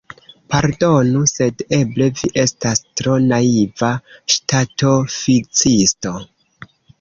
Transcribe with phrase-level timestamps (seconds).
[0.51, 3.91] Pardonu, sed eble vi estas tro naiva
[4.37, 6.17] ŝtatoficisto!